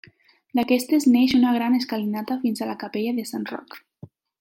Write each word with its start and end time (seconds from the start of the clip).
D'aquestes 0.59 1.05
neix 1.17 1.35
una 1.41 1.53
gran 1.59 1.77
escalinata 1.83 2.41
fins 2.47 2.65
a 2.67 2.71
la 2.71 2.77
capella 2.87 3.17
de 3.23 3.31
Sant 3.35 3.51
Roc. 3.57 3.83